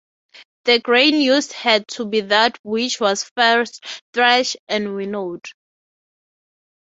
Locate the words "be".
2.07-2.21